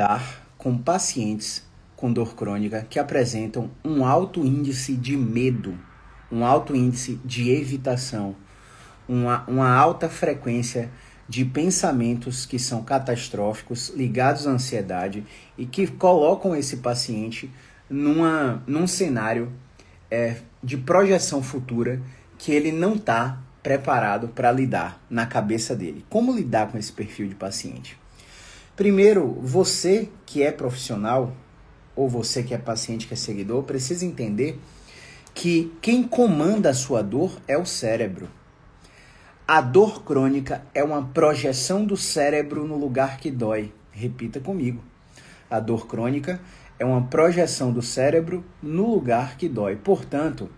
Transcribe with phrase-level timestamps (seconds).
[0.00, 1.62] lidar com pacientes
[1.94, 5.78] com dor crônica que apresentam um alto índice de medo,
[6.32, 8.34] um alto índice de evitação,
[9.06, 10.90] uma, uma alta frequência
[11.28, 15.22] de pensamentos que são catastróficos, ligados à ansiedade
[15.58, 17.50] e que colocam esse paciente
[17.88, 19.52] numa, num cenário
[20.10, 22.00] é, de projeção futura
[22.38, 26.06] que ele não está preparado para lidar na cabeça dele.
[26.08, 28.00] Como lidar com esse perfil de paciente?
[28.80, 31.36] Primeiro, você que é profissional,
[31.94, 34.58] ou você que é paciente, que é seguidor, precisa entender
[35.34, 38.26] que quem comanda a sua dor é o cérebro.
[39.46, 43.70] A dor crônica é uma projeção do cérebro no lugar que dói.
[43.92, 44.82] Repita comigo.
[45.50, 46.40] A dor crônica
[46.78, 49.76] é uma projeção do cérebro no lugar que dói.
[49.76, 50.48] Portanto,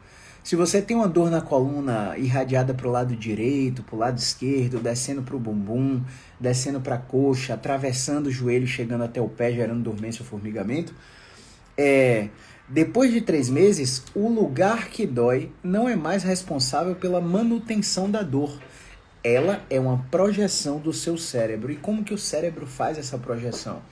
[0.42, 4.18] se você tem uma dor na coluna irradiada para o lado direito, para o lado
[4.18, 6.02] esquerdo, descendo para o bumbum,
[6.40, 10.92] descendo para a coxa, atravessando o joelho, chegando até o pé, gerando dormência ou formigamento,
[11.76, 12.28] é,
[12.68, 18.22] depois de três meses, o lugar que dói não é mais responsável pela manutenção da
[18.22, 18.58] dor.
[19.22, 21.70] Ela é uma projeção do seu cérebro.
[21.70, 23.82] E como que o cérebro faz essa projeção?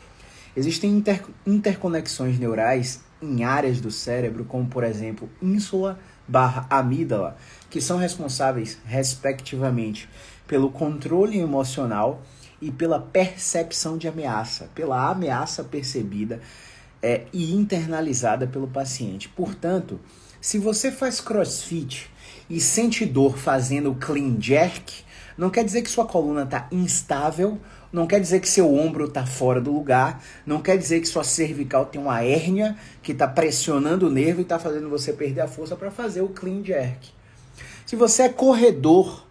[0.56, 5.98] Existem inter interconexões neurais em áreas do cérebro, como por exemplo ínsula
[6.30, 7.36] barra amígdala,
[7.68, 10.08] que são responsáveis, respectivamente,
[10.46, 12.22] pelo controle emocional
[12.62, 16.40] e pela percepção de ameaça, pela ameaça percebida
[17.02, 19.28] é, e internalizada pelo paciente.
[19.28, 19.98] Portanto,
[20.40, 22.08] se você faz crossfit
[22.48, 25.04] e sente dor fazendo clean jerk,
[25.40, 27.58] não quer dizer que sua coluna está instável
[27.92, 31.24] não quer dizer que seu ombro está fora do lugar, não quer dizer que sua
[31.24, 35.48] cervical tem uma hérnia que está pressionando o nervo e está fazendo você perder a
[35.48, 37.08] força para fazer o clean jerk.
[37.84, 39.26] Se você é corredor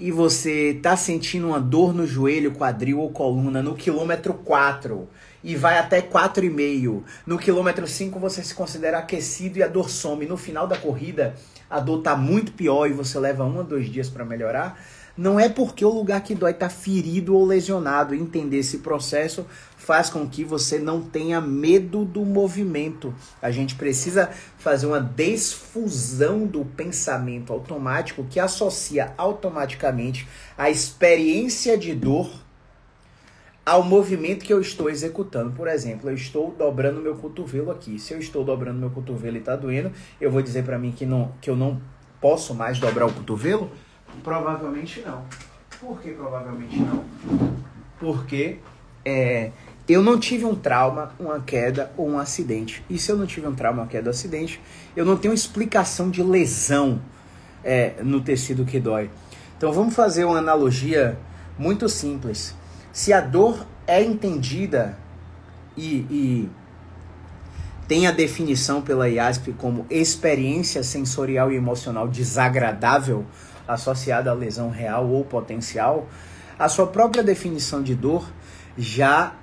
[0.00, 5.08] e você está sentindo uma dor no joelho, quadril ou coluna no quilômetro 4
[5.44, 10.26] e vai até 4,5, no quilômetro 5 você se considera aquecido e a dor some.
[10.26, 11.36] No final da corrida,
[11.70, 14.76] a dor está muito pior e você leva um ou dois dias para melhorar
[15.16, 18.14] não é porque o lugar que dói está ferido ou lesionado.
[18.14, 19.46] Entender esse processo
[19.76, 23.14] faz com que você não tenha medo do movimento.
[23.40, 30.28] A gente precisa fazer uma desfusão do pensamento automático que associa automaticamente
[30.58, 32.30] a experiência de dor
[33.64, 35.52] ao movimento que eu estou executando.
[35.52, 37.98] Por exemplo, eu estou dobrando meu cotovelo aqui.
[37.98, 39.90] Se eu estou dobrando meu cotovelo e está doendo,
[40.20, 41.80] eu vou dizer para mim que, não, que eu não
[42.20, 43.70] posso mais dobrar o cotovelo?
[44.22, 45.24] Provavelmente não.
[45.80, 47.04] Por que provavelmente não?
[47.98, 48.58] Porque
[49.04, 49.50] é,
[49.88, 52.84] eu não tive um trauma, uma queda ou um acidente.
[52.90, 54.60] E se eu não tive um trauma, uma queda ou um acidente,
[54.96, 57.00] eu não tenho explicação de lesão
[57.62, 59.10] é, no tecido que dói.
[59.56, 61.18] Então vamos fazer uma analogia
[61.58, 62.54] muito simples.
[62.92, 64.98] Se a dor é entendida
[65.76, 66.50] e, e
[67.86, 73.24] tem a definição pela IASP como experiência sensorial e emocional desagradável,
[73.66, 76.06] associada à lesão real ou potencial,
[76.58, 78.28] a sua própria definição de dor
[78.78, 79.34] já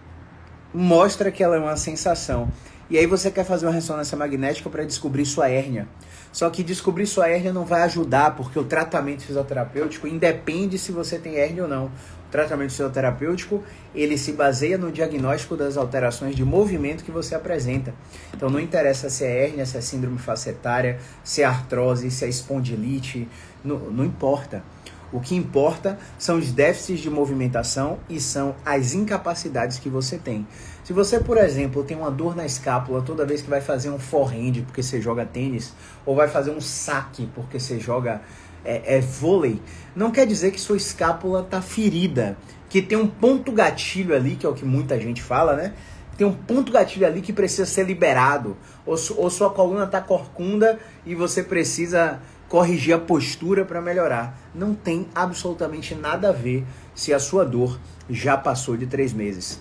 [0.73, 2.50] mostra que ela é uma sensação.
[2.89, 5.88] E aí você quer fazer uma ressonância magnética para descobrir sua hérnia.
[6.31, 11.17] Só que descobrir sua hérnia não vai ajudar, porque o tratamento fisioterapêutico independe se você
[11.17, 11.91] tem hérnia ou não.
[12.33, 13.63] Tratamento fisioterapêutico,
[13.94, 17.94] ele se baseia no diagnóstico das alterações de movimento que você apresenta.
[18.33, 22.27] Então não interessa se é hérnia, se é síndrome facetária, se é artrose, se é
[22.27, 23.29] espondilite,
[23.63, 24.63] não, não importa.
[25.11, 30.47] O que importa são os déficits de movimentação e são as incapacidades que você tem.
[30.83, 33.99] Se você, por exemplo, tem uma dor na escápula toda vez que vai fazer um
[33.99, 35.72] forehand porque você joga tênis,
[36.03, 38.22] ou vai fazer um saque porque você joga
[38.63, 39.62] é, é vôlei,
[39.96, 42.38] não quer dizer que sua escápula está ferida,
[42.69, 45.74] que tem um ponto gatilho ali, que é o que muita gente fala, né?
[46.18, 50.79] Tem um ponto gatilho ali que precisa ser liberado, ou, ou sua coluna está corcunda
[51.06, 54.40] e você precisa corrigir a postura para melhorar.
[54.53, 56.63] Não tem absolutamente nada a ver
[56.94, 57.79] se a sua dor
[58.09, 59.59] já passou de três meses.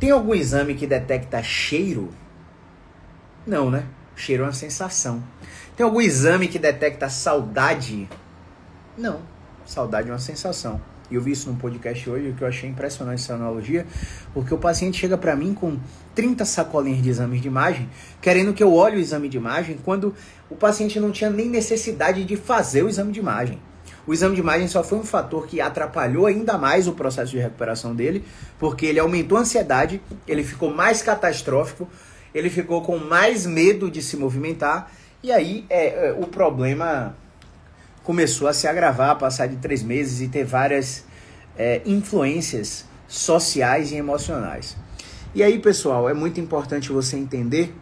[0.00, 2.10] Tem algum exame que detecta cheiro?
[3.46, 3.84] Não, né?
[4.16, 5.22] Cheiro é uma sensação.
[5.76, 8.08] Tem algum exame que detecta saudade?
[8.96, 9.20] Não.
[9.66, 10.80] Saudade é uma sensação.
[11.10, 13.86] E eu vi isso num podcast hoje, que eu achei impressionante essa analogia,
[14.32, 15.76] porque o paciente chega para mim com
[16.14, 17.88] 30 sacolinhas de exames de imagem,
[18.22, 20.14] querendo que eu olhe o exame de imagem, quando
[20.48, 23.58] o paciente não tinha nem necessidade de fazer o exame de imagem.
[24.06, 27.38] O exame de imagem só foi um fator que atrapalhou ainda mais o processo de
[27.38, 28.24] recuperação dele,
[28.58, 31.88] porque ele aumentou a ansiedade, ele ficou mais catastrófico,
[32.34, 34.90] ele ficou com mais medo de se movimentar,
[35.22, 37.14] e aí é, é o problema
[38.04, 41.04] começou a se agravar, a passar de três meses e ter várias
[41.58, 44.76] é, influências sociais e emocionais.
[45.34, 47.74] E aí, pessoal, é muito importante você entender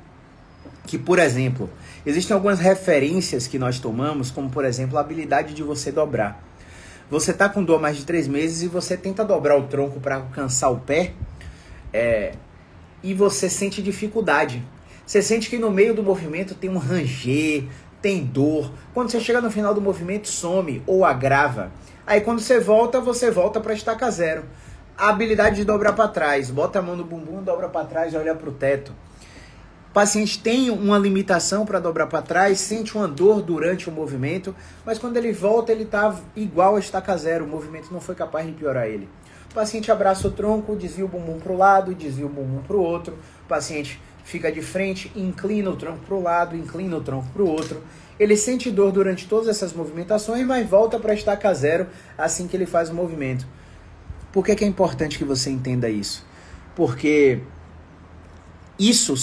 [0.87, 1.69] que, por exemplo,
[2.07, 6.43] existem algumas referências que nós tomamos, como por exemplo a habilidade de você dobrar.
[7.11, 10.17] Você está com dor mais de três meses e você tenta dobrar o tronco para
[10.17, 11.13] alcançar o pé
[11.93, 12.33] é,
[13.03, 14.65] e você sente dificuldade.
[15.05, 17.65] Você sente que no meio do movimento tem um ranger,
[18.03, 18.71] tem dor.
[18.93, 21.71] Quando você chega no final do movimento, some ou agrava.
[22.05, 24.45] Aí quando você volta, você volta para estaca zero.
[24.99, 28.35] A habilidade de dobrar para trás, bota a mão no bumbum, dobra para trás olha
[28.35, 28.93] para o teto.
[29.91, 34.55] O paciente tem uma limitação para dobrar para trás, sente uma dor durante o movimento,
[34.87, 37.45] mas quando ele volta, ele está igual a estaca zero.
[37.45, 39.09] O movimento não foi capaz de piorar ele.
[39.51, 42.75] O paciente abraça o tronco, desvia o bumbum para o lado, desvia o bumbum para
[42.75, 43.19] o outro.
[43.45, 47.43] O paciente fica de frente, inclina o tronco para o lado, inclina o tronco para
[47.43, 47.83] o outro.
[48.19, 51.87] Ele sente dor durante todas essas movimentações, mas volta para estaca zero
[52.17, 53.47] assim que ele faz o movimento.
[54.33, 56.25] Por que, que é importante que você entenda isso?
[56.75, 57.41] Porque
[58.79, 59.15] isso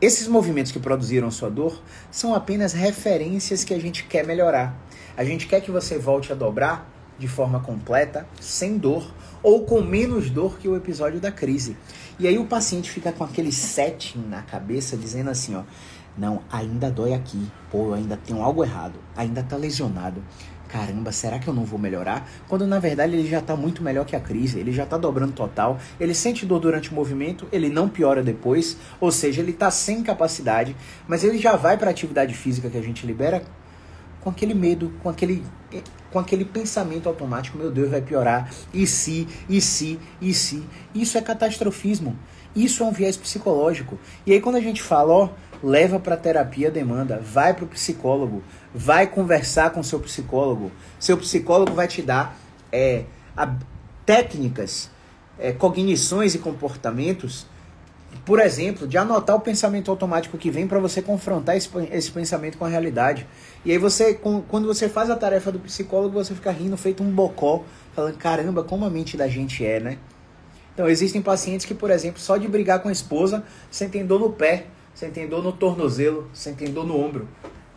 [0.00, 4.78] esses movimentos que produziram sua dor são apenas referências que a gente quer melhorar.
[5.16, 9.10] A gente quer que você volte a dobrar de forma completa, sem dor
[9.42, 11.76] ou com menos dor que o episódio da crise.
[12.18, 15.62] E aí o paciente fica com aquele setting na cabeça dizendo assim, ó,
[16.16, 20.22] não, ainda dói aqui, pô, eu ainda tenho algo errado, ainda tá lesionado.
[20.68, 22.28] Caramba, será que eu não vou melhorar?
[22.48, 25.32] Quando na verdade ele já está muito melhor que a crise, ele já está dobrando
[25.32, 29.70] total, ele sente dor durante o movimento, ele não piora depois, ou seja, ele está
[29.70, 30.76] sem capacidade,
[31.06, 33.44] mas ele já vai para a atividade física que a gente libera
[34.24, 35.44] com aquele medo, com aquele
[36.10, 40.64] com aquele pensamento automático, meu Deus, vai piorar, e se, e se, e se.
[40.94, 42.16] Isso é catastrofismo.
[42.54, 43.98] Isso é um viés psicológico.
[44.24, 45.28] E aí quando a gente fala, ó,
[45.60, 50.70] leva para terapia demanda, vai para o psicólogo, vai conversar com seu psicólogo.
[51.00, 52.38] Seu psicólogo vai te dar
[52.70, 53.06] é,
[53.36, 53.56] a,
[54.06, 54.88] técnicas,
[55.36, 57.44] é, cognições e comportamentos,
[58.24, 62.56] por exemplo, de anotar o pensamento automático que vem para você confrontar esse, esse, pensamento
[62.56, 63.26] com a realidade.
[63.64, 67.02] E aí você, com, quando você faz a tarefa do psicólogo, você fica rindo feito
[67.02, 69.98] um bocó, falando, caramba, como a mente da gente é, né?
[70.72, 74.30] Então, existem pacientes que, por exemplo, só de brigar com a esposa, sentem dor no
[74.30, 77.28] pé, sentem dor no tornozelo, sentem dor no ombro.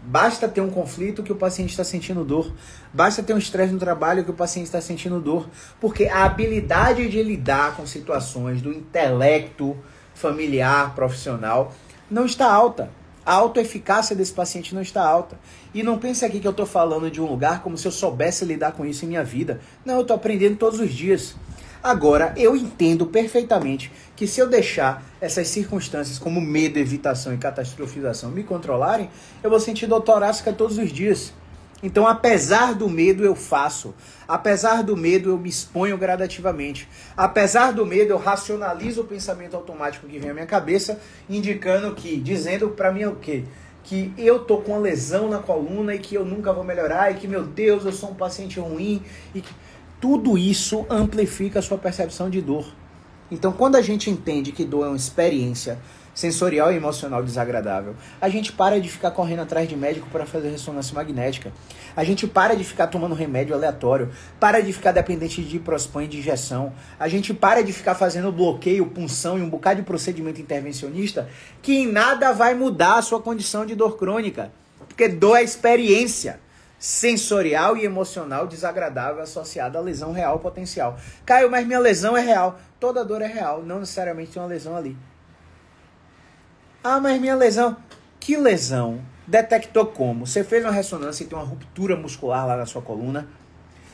[0.01, 2.53] Basta ter um conflito que o paciente está sentindo dor.
[2.93, 5.49] Basta ter um estresse no trabalho que o paciente está sentindo dor.
[5.81, 9.77] Porque a habilidade de lidar com situações do intelecto
[10.19, 11.73] familiar, profissional,
[12.09, 12.89] não está alta.
[13.25, 15.37] A autoeficácia desse paciente não está alta.
[15.73, 18.45] E não pense aqui que eu estou falando de um lugar como se eu soubesse
[18.45, 19.59] lidar com isso em minha vida.
[19.85, 21.35] Não, eu estou aprendendo todos os dias.
[21.83, 28.31] Agora, eu entendo perfeitamente que se eu deixar essas circunstâncias como medo, evitação e catastrofização
[28.31, 29.09] me controlarem,
[29.43, 31.33] eu vou sentir dor torácica todos os dias.
[31.81, 33.93] Então, apesar do medo, eu faço.
[34.27, 36.89] Apesar do medo, eu me exponho gradativamente.
[37.15, 42.17] Apesar do medo, eu racionalizo o pensamento automático que vem à minha cabeça, indicando que,
[42.17, 43.43] dizendo para mim o quê?
[43.83, 47.15] Que eu tô com uma lesão na coluna e que eu nunca vou melhorar e
[47.15, 49.01] que, meu Deus, eu sou um paciente ruim
[49.35, 49.53] e que
[50.01, 52.65] tudo isso amplifica a sua percepção de dor.
[53.29, 55.79] Então, quando a gente entende que dor é uma experiência
[56.17, 60.49] sensorial e emocional desagradável, a gente para de ficar correndo atrás de médico para fazer
[60.49, 61.53] ressonância magnética.
[61.95, 64.09] A gente para de ficar tomando remédio aleatório,
[64.39, 66.73] para de ficar dependente de diprospan e de injeção.
[66.99, 71.29] A gente para de ficar fazendo bloqueio, punção e um bocado de procedimento intervencionista
[71.61, 74.51] que em nada vai mudar a sua condição de dor crônica.
[74.87, 76.39] Porque dor é experiência
[76.79, 80.97] sensorial e emocional desagradável associada à lesão real potencial.
[81.23, 82.59] Caio, mas minha lesão é real.
[82.79, 84.97] Toda dor é real, não necessariamente tem uma lesão ali.
[86.89, 87.75] Ah, mas minha lesão.
[88.17, 89.01] Que lesão?
[89.27, 90.25] Detectou como?
[90.25, 93.27] Você fez uma ressonância e tem uma ruptura muscular lá na sua coluna.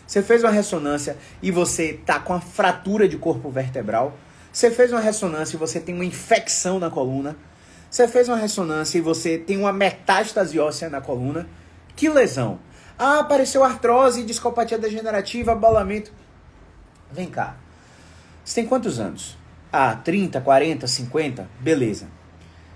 [0.05, 4.15] Você fez uma ressonância e você tá com a fratura de corpo vertebral.
[4.51, 7.35] Você fez uma ressonância e você tem uma infecção na coluna.
[7.89, 11.49] Você fez uma ressonância e você tem uma metástase óssea na coluna.
[11.95, 12.59] Que lesão?
[12.95, 16.13] Ah, apareceu artrose, discopatia degenerativa, abalamento.
[17.11, 17.55] Vem cá.
[18.45, 19.35] Você tem quantos anos?
[19.71, 21.49] Ah, 30, 40, 50?
[21.59, 22.21] Beleza.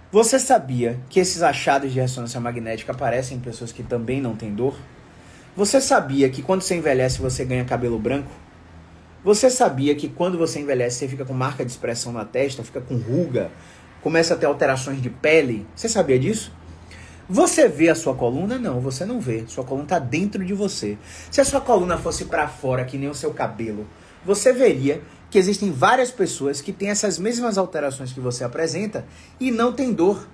[0.09, 4.55] Você sabia que esses achados de ressonância magnética aparecem em pessoas que também não têm
[4.55, 4.77] dor?
[5.53, 8.31] Você sabia que quando você envelhece você ganha cabelo branco?
[9.21, 12.79] Você sabia que quando você envelhece você fica com marca de expressão na testa, fica
[12.79, 13.51] com ruga,
[14.01, 15.67] começa a ter alterações de pele?
[15.75, 16.53] Você sabia disso?
[17.29, 18.57] Você vê a sua coluna?
[18.57, 19.43] Não, você não vê.
[19.47, 20.97] Sua coluna está dentro de você.
[21.29, 23.85] Se a sua coluna fosse para fora, que nem o seu cabelo,
[24.25, 29.05] você veria que existem várias pessoas que têm essas mesmas alterações que você apresenta
[29.39, 30.27] e não tem dor.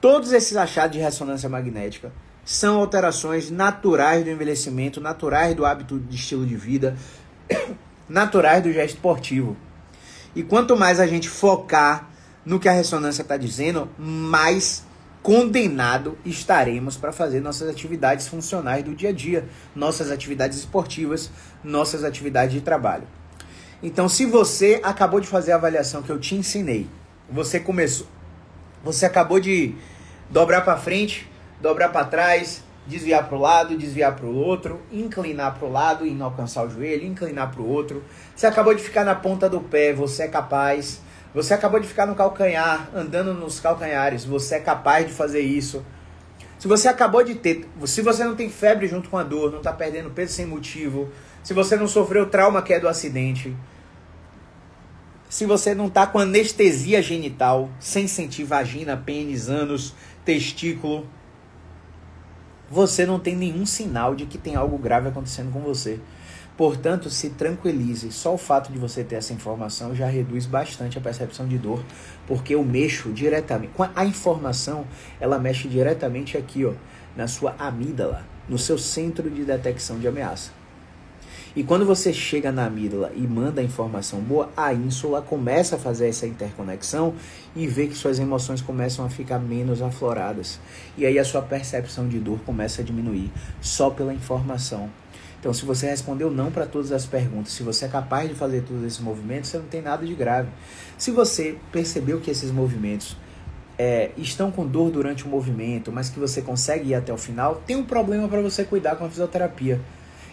[0.00, 2.12] Todos esses achados de ressonância magnética
[2.44, 6.96] são alterações naturais do envelhecimento, naturais do hábito de estilo de vida,
[8.08, 9.56] naturais do gesto esportivo.
[10.36, 12.10] E quanto mais a gente focar
[12.44, 14.84] no que a ressonância está dizendo, mais
[15.22, 21.30] condenado estaremos para fazer nossas atividades funcionais do dia a dia, nossas atividades esportivas,
[21.62, 23.04] nossas atividades de trabalho.
[23.84, 26.88] Então, se você acabou de fazer a avaliação que eu te ensinei,
[27.28, 28.06] você começou,
[28.82, 29.74] você acabou de
[30.30, 35.58] dobrar para frente, dobrar para trás, desviar para o lado, desviar para o outro, inclinar
[35.58, 38.02] para o lado e não alcançar o joelho, inclinar para o outro.
[38.34, 41.02] Você acabou de ficar na ponta do pé, você é capaz.
[41.34, 45.84] Você acabou de ficar no calcanhar, andando nos calcanhares, você é capaz de fazer isso.
[46.58, 49.58] Se você acabou de ter, se você não tem febre junto com a dor, não
[49.58, 51.10] está perdendo peso sem motivo,
[51.42, 53.54] se você não sofreu trauma que é do acidente,
[55.34, 59.92] se você não está com anestesia genital, sem sentir vagina, pênis, ânus,
[60.24, 61.08] testículo,
[62.70, 65.98] você não tem nenhum sinal de que tem algo grave acontecendo com você.
[66.56, 68.12] Portanto, se tranquilize.
[68.12, 71.84] Só o fato de você ter essa informação já reduz bastante a percepção de dor,
[72.28, 73.72] porque eu mexo diretamente.
[73.92, 74.86] A informação,
[75.18, 76.74] ela mexe diretamente aqui, ó,
[77.16, 80.52] na sua amígdala, no seu centro de detecção de ameaça.
[81.56, 85.78] E quando você chega na amígdala e manda a informação boa, a ínsula começa a
[85.78, 87.14] fazer essa interconexão
[87.54, 90.58] e vê que suas emoções começam a ficar menos afloradas.
[90.98, 93.30] E aí a sua percepção de dor começa a diminuir
[93.60, 94.90] só pela informação.
[95.38, 98.62] Então, se você respondeu não para todas as perguntas, se você é capaz de fazer
[98.62, 100.48] todos esses movimentos, você não tem nada de grave.
[100.98, 103.16] Se você percebeu que esses movimentos
[103.78, 107.62] é, estão com dor durante o movimento, mas que você consegue ir até o final,
[107.64, 109.80] tem um problema para você cuidar com a fisioterapia.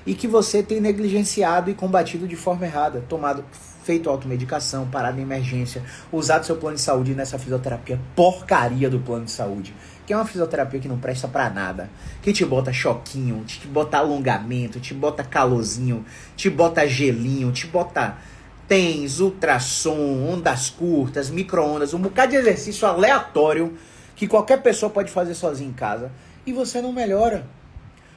[0.05, 3.45] E que você tem negligenciado e combatido de forma errada, tomado,
[3.83, 9.25] feito automedicação, parado em emergência, usado seu plano de saúde nessa fisioterapia porcaria do plano
[9.25, 9.73] de saúde
[10.11, 11.89] que é uma fisioterapia que não presta para nada,
[12.21, 16.05] que te bota choquinho, te bota alongamento, te bota calorzinho,
[16.35, 18.17] te bota gelinho, te bota
[18.67, 23.77] tens, ultrassom, ondas curtas, micro-ondas, um bocado de exercício aleatório
[24.13, 26.11] que qualquer pessoa pode fazer sozinho em casa
[26.45, 27.45] e você não melhora.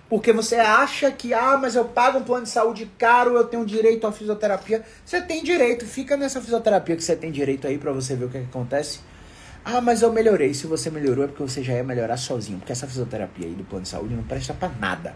[0.08, 3.64] Porque você acha que, ah, mas eu pago um plano de saúde caro, eu tenho
[3.64, 4.84] direito à fisioterapia.
[5.04, 8.28] Você tem direito, fica nessa fisioterapia que você tem direito aí para você ver o
[8.28, 9.00] que, é que acontece.
[9.64, 10.52] Ah, mas eu melhorei.
[10.52, 12.58] Se você melhorou é porque você já ia melhorar sozinho.
[12.58, 15.14] Porque essa fisioterapia aí do plano de saúde não presta para nada.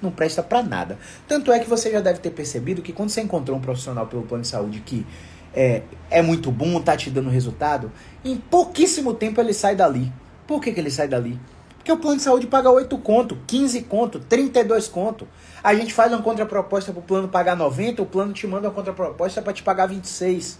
[0.00, 0.96] Não presta para nada.
[1.26, 4.22] Tanto é que você já deve ter percebido que quando você encontrou um profissional pelo
[4.22, 5.04] plano de saúde que
[5.52, 7.90] é, é muito bom, tá te dando resultado,
[8.24, 10.12] em pouquíssimo tempo ele sai dali.
[10.46, 11.38] Por que, que ele sai dali?
[11.84, 15.28] Porque o plano de saúde paga 8 conto, 15 conto, 32 conto.
[15.62, 18.74] A gente faz uma contraproposta para o plano pagar 90, o plano te manda uma
[18.74, 20.58] contraproposta para te pagar 26.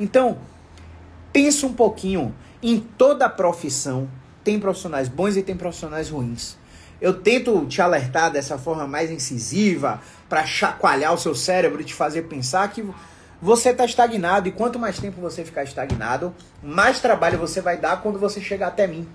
[0.00, 0.38] Então,
[1.32, 4.08] pensa um pouquinho em toda profissão
[4.42, 6.56] tem profissionais bons e tem profissionais ruins.
[7.00, 11.94] Eu tento te alertar dessa forma mais incisiva para chacoalhar o seu cérebro e te
[11.94, 12.84] fazer pensar que
[13.40, 18.02] você está estagnado e quanto mais tempo você ficar estagnado, mais trabalho você vai dar
[18.02, 19.06] quando você chegar até mim.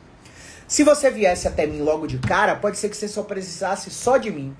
[0.71, 4.15] Se você viesse até mim logo de cara, pode ser que você só precisasse só
[4.15, 4.55] de mim.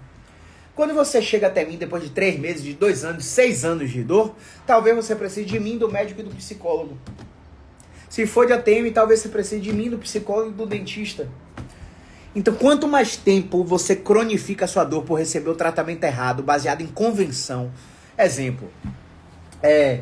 [0.75, 4.03] Quando você chega até mim depois de três meses, de dois anos, seis anos de
[4.03, 4.36] dor,
[4.68, 6.98] talvez você precise de mim, do médico e do psicólogo.
[8.10, 11.30] Se for de ATM, talvez você precise de mim, do psicólogo e do dentista.
[12.36, 16.82] Então, quanto mais tempo você cronifica a sua dor por receber o tratamento errado, baseado
[16.82, 17.72] em convenção.
[18.18, 18.70] Exemplo,
[19.63, 20.01] é,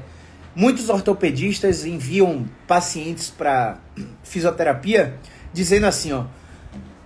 [0.55, 3.77] muitos ortopedistas enviam pacientes para
[4.23, 5.15] fisioterapia
[5.53, 6.25] dizendo assim, ó,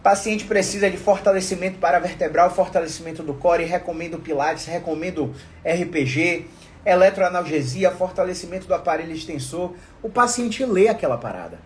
[0.04, 5.34] paciente precisa de fortalecimento para vertebral, fortalecimento do core, recomendo pilates, recomendo
[5.64, 6.46] RPG,
[6.86, 9.74] eletroanalgesia, fortalecimento do aparelho extensor.
[10.02, 11.58] O paciente lê aquela parada.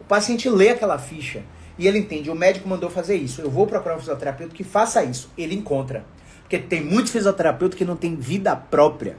[0.00, 1.42] O paciente lê aquela ficha
[1.78, 3.42] e ele entende, o médico mandou fazer isso.
[3.42, 5.30] Eu vou procurar um fisioterapeuta que faça isso.
[5.36, 6.04] Ele encontra.
[6.40, 9.16] Porque tem muitos fisioterapeutas que não tem vida própria.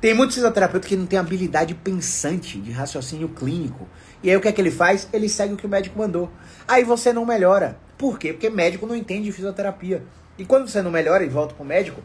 [0.00, 3.86] Tem muitos fisioterapeutas que não tem habilidade pensante de raciocínio clínico.
[4.22, 5.06] E aí o que é que ele faz?
[5.12, 6.30] Ele segue o que o médico mandou.
[6.66, 7.78] Aí você não melhora.
[7.98, 8.32] Por quê?
[8.32, 10.02] Porque médico não entende de fisioterapia.
[10.38, 12.00] E quando você não melhora e volta pro médico,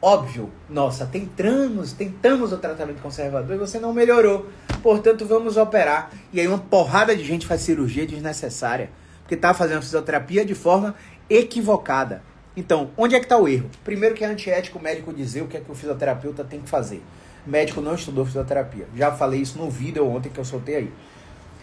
[0.00, 4.46] Óbvio, nossa, tentamos, tentamos o tratamento conservador e você não melhorou.
[4.82, 6.10] Portanto, vamos operar.
[6.32, 8.90] E aí uma porrada de gente faz cirurgia desnecessária,
[9.22, 10.94] porque está fazendo fisioterapia de forma
[11.30, 12.22] equivocada.
[12.54, 13.70] Então, onde é que está o erro?
[13.82, 16.68] Primeiro que é antiético o médico dizer o que é que o fisioterapeuta tem que
[16.68, 17.02] fazer.
[17.46, 18.86] Médico não estudou fisioterapia.
[18.96, 20.92] Já falei isso no vídeo ontem que eu soltei aí.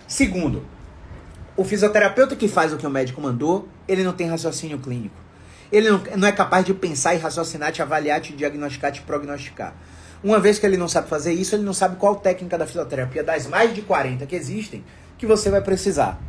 [0.07, 0.65] Segundo,
[1.57, 5.15] o fisioterapeuta que faz o que o médico mandou, ele não tem raciocínio clínico.
[5.71, 9.73] Ele não, não é capaz de pensar e raciocinar, te avaliar, te diagnosticar, te prognosticar.
[10.23, 13.23] Uma vez que ele não sabe fazer isso, ele não sabe qual técnica da fisioterapia,
[13.23, 14.83] das mais de 40 que existem,
[15.17, 16.19] que você vai precisar.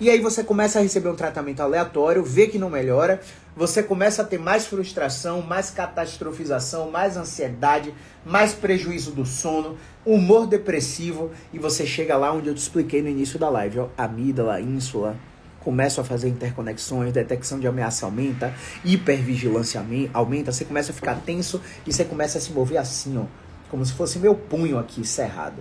[0.00, 3.20] E aí você começa a receber um tratamento aleatório, vê que não melhora,
[3.56, 7.92] você começa a ter mais frustração, mais catastrofização, mais ansiedade,
[8.24, 9.76] mais prejuízo do sono,
[10.06, 13.88] humor depressivo e você chega lá onde eu te expliquei no início da live, ó,
[13.98, 15.16] amígdala, ínsula,
[15.58, 21.60] começa a fazer interconexões, detecção de ameaça aumenta, hipervigilância aumenta, você começa a ficar tenso
[21.84, 23.24] e você começa a se mover assim, ó,
[23.68, 25.60] como se fosse meu punho aqui cerrado.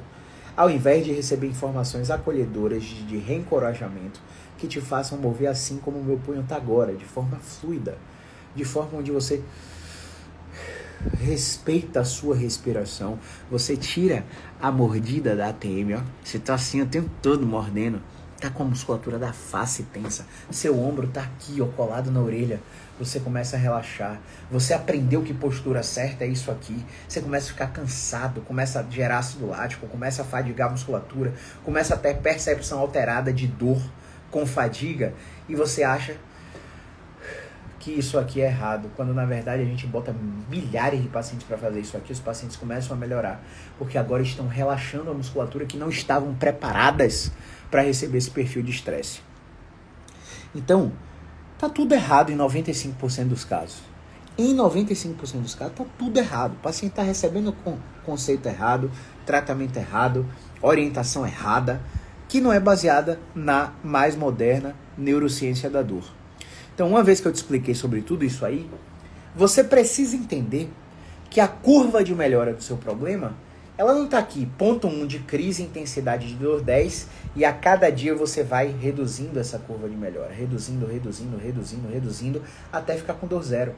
[0.58, 4.20] Ao invés de receber informações acolhedoras de, reencorajamento
[4.58, 7.96] que te façam mover assim como o meu punho está agora, de forma fluida,
[8.56, 9.44] de forma onde você
[11.20, 13.20] respeita a sua respiração,
[13.52, 14.26] você tira
[14.60, 16.02] a mordida da ATM, ó.
[16.24, 18.02] Você tá assim o tempo todo mordendo.
[18.42, 22.60] Tá com a musculatura da face tensa, seu ombro tá aqui, ó, colado na orelha,
[23.00, 27.50] você começa a relaxar, você aprendeu que postura certa é isso aqui, você começa a
[27.50, 32.18] ficar cansado, começa a gerar ácido lático, começa a fadigar a musculatura, começa a ter
[32.18, 33.82] percepção alterada de dor
[34.32, 35.13] com fadiga,
[35.48, 36.18] e você acha
[37.80, 40.13] que isso aqui é errado, quando na verdade a gente bota
[40.50, 43.42] milhares de pacientes para fazer isso aqui, os pacientes começam a melhorar,
[43.77, 47.32] porque agora estão relaxando a musculatura que não estavam preparadas
[47.72, 49.22] para receber esse perfil de estresse.
[50.54, 50.92] Então,
[51.58, 53.78] tá tudo errado em 95% dos casos.
[54.38, 56.54] Em 95% dos casos, tá tudo errado.
[56.54, 57.56] O paciente está recebendo
[58.06, 58.92] conceito errado,
[59.26, 60.26] tratamento errado,
[60.62, 61.82] orientação errada,
[62.28, 66.04] que não é baseada na mais moderna neurociência da dor.
[66.76, 68.70] Então, uma vez que eu te expliquei sobre tudo isso aí,
[69.36, 70.70] você precisa entender
[71.30, 73.34] que a curva de melhora do seu problema
[73.77, 77.53] ela não está aqui, ponto 1 um de crise, intensidade de dor 10, e a
[77.53, 82.41] cada dia você vai reduzindo essa curva de melhora, reduzindo, reduzindo, reduzindo, reduzindo,
[82.74, 83.75] até ficar com dor zero.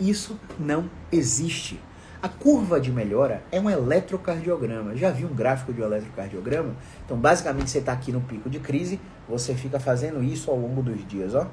[0.00, 1.78] Isso não existe.
[2.22, 4.96] A curva de melhora é um eletrocardiograma.
[4.96, 6.74] Já viu um gráfico de um eletrocardiograma?
[7.04, 10.82] Então, basicamente, você está aqui no pico de crise, você fica fazendo isso ao longo
[10.82, 11.46] dos dias, ó,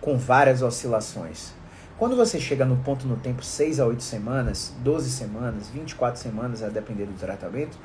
[0.00, 1.54] com várias oscilações.
[1.96, 6.60] Quando você chega no ponto no tempo 6 a 8 semanas, 12 semanas, 24 semanas,
[6.60, 7.78] a depender do tratamento,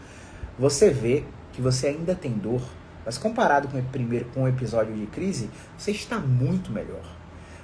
[0.58, 1.24] você vê
[1.54, 2.62] que você ainda tem dor,
[3.06, 5.48] mas comparado com o primeiro com o episódio de crise,
[5.78, 7.04] você está muito melhor.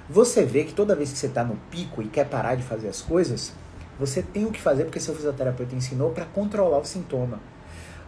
[0.08, 2.86] Você vê que toda vez que você está no pico e quer parar de fazer
[2.86, 3.52] as coisas,
[3.98, 7.40] você tem o que fazer porque seu fisioterapeuta ensinou para controlar o sintoma.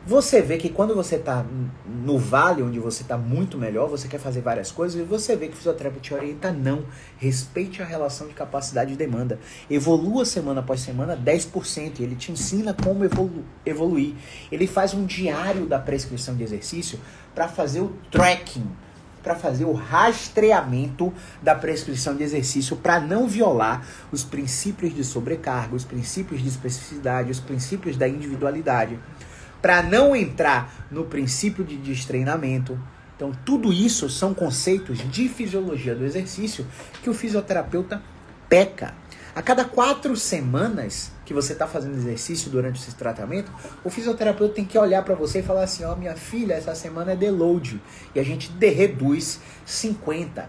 [0.07, 1.45] Você vê que quando você está
[1.87, 5.49] no vale, onde você está muito melhor, você quer fazer várias coisas, e você vê
[5.49, 6.85] que o fisioterapeuta te orienta, não.
[7.19, 9.39] Respeite a relação de capacidade e demanda.
[9.69, 12.01] Evolua semana após semana 10%.
[12.01, 14.15] E ele te ensina como evolu evoluir.
[14.51, 16.99] Ele faz um diário da prescrição de exercício
[17.35, 18.67] para fazer o tracking,
[19.23, 25.77] para fazer o rastreamento da prescrição de exercício, para não violar os princípios de sobrecarga,
[25.77, 28.99] os princípios de especificidade, os princípios da individualidade
[29.61, 32.79] para não entrar no princípio de destreinamento.
[33.17, 36.67] Então, tudo isso são conceitos de fisiologia do exercício
[37.03, 38.01] que o fisioterapeuta
[38.49, 38.95] peca.
[39.35, 43.53] A cada quatro semanas que você está fazendo exercício durante esse tratamento,
[43.85, 46.75] o fisioterapeuta tem que olhar para você e falar assim: ó, oh, minha filha, essa
[46.75, 47.81] semana é deload.
[48.15, 50.49] E a gente reduz 50,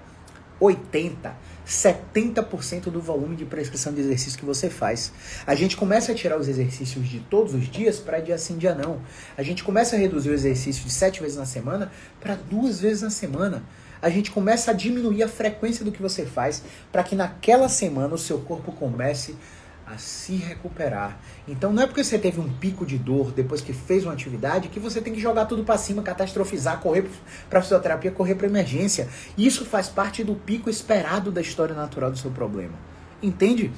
[0.60, 1.36] 80,
[1.70, 5.14] 70% do volume de prescrição de exercício que você faz.
[5.46, 8.74] A gente começa a tirar os exercícios de todos os dias para dia sim, dia
[8.74, 9.00] não.
[9.38, 13.04] A gente começa a reduzir o exercício de sete vezes na semana para duas vezes
[13.04, 13.64] na semana.
[14.02, 18.16] A gente começa a diminuir a frequência do que você faz para que naquela semana
[18.16, 19.59] o seu corpo comece a
[19.98, 21.18] se recuperar.
[21.48, 24.68] Então não é porque você teve um pico de dor depois que fez uma atividade
[24.68, 27.10] que você tem que jogar tudo para cima, catastrofizar, correr
[27.50, 29.08] para fisioterapia, correr para emergência.
[29.38, 32.74] Isso faz parte do pico esperado da história natural do seu problema.
[33.22, 33.72] Entende?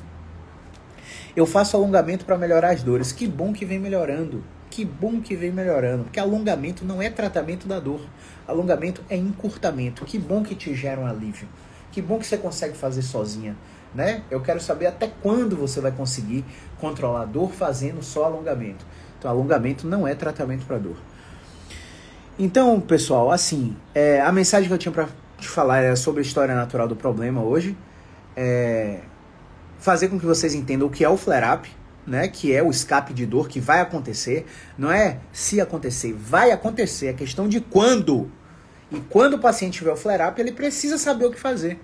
[1.36, 3.12] Eu faço alongamento para melhorar as dores.
[3.12, 4.44] Que bom que vem melhorando.
[4.70, 6.04] Que bom que vem melhorando.
[6.04, 8.02] Porque alongamento não é tratamento da dor.
[8.48, 10.04] Alongamento é encurtamento.
[10.04, 11.48] Que bom que te gera um alívio.
[11.92, 13.56] Que bom que você consegue fazer sozinha
[13.94, 14.24] né?
[14.30, 16.46] Eu quero saber até quando você vai conseguir
[16.80, 18.86] controlar a dor fazendo só alongamento.
[19.18, 20.96] Então, alongamento não é tratamento para dor.
[22.40, 26.24] Então, pessoal, assim, é, a mensagem que eu tinha para te falar é sobre a
[26.24, 27.78] história natural do problema hoje.
[28.36, 29.02] É
[29.82, 31.70] fazer com que vocês entendam o que é o flare-up,
[32.06, 32.28] né?
[32.28, 34.46] Que é o escape de dor que vai acontecer.
[34.78, 37.08] Não é se acontecer, vai acontecer.
[37.08, 38.32] É questão de quando.
[38.92, 41.80] E quando o paciente tiver o flare-up, ele precisa saber o que fazer.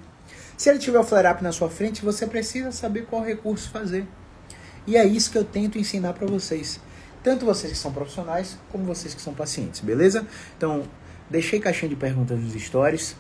[0.58, 4.08] Se ele tiver o flare-up na sua frente, você precisa saber qual recurso fazer.
[4.88, 6.80] E é isso que eu tento ensinar para vocês.
[7.24, 10.26] Tanto vocês que são profissionais, como vocês que são pacientes, beleza?
[10.58, 10.84] Então,
[11.30, 13.16] deixei caixinha de perguntas nos stories.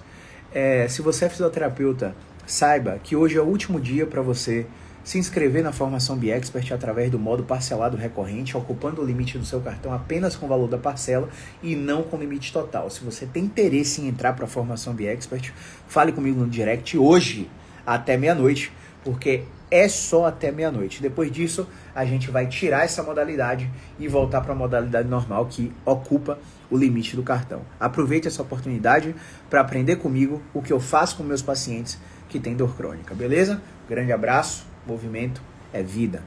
[0.51, 2.15] É, se você é fisioterapeuta,
[2.47, 4.65] saiba que hoje é o último dia para você
[5.07, 9.61] se inscrever na formação BiExpert através do modo parcelado recorrente, ocupando o limite do seu
[9.61, 11.29] cartão apenas com o valor da parcela
[11.63, 12.89] e não com limite total.
[12.89, 15.53] Se você tem interesse em entrar para a formação BiExpert,
[15.87, 17.49] fale comigo no direct hoje
[17.85, 18.69] até meia-noite,
[19.01, 21.01] porque é só até meia-noite.
[21.01, 21.65] Depois disso,
[21.95, 26.37] a gente vai tirar essa modalidade e voltar para a modalidade normal que ocupa
[26.69, 27.61] o limite do cartão.
[27.79, 29.15] Aproveite essa oportunidade
[29.49, 33.61] para aprender comigo o que eu faço com meus pacientes que têm dor crônica, beleza?
[33.87, 35.41] Grande abraço Movimento
[35.73, 36.23] é vida.